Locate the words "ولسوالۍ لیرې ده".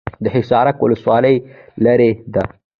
0.83-2.43